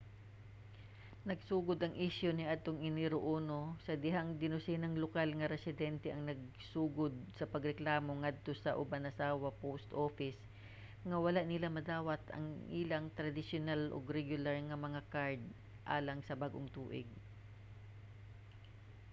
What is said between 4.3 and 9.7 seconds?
dinosenang lokal nga residente ang nagsugod sa pagreklamo ngadto sa obanazawa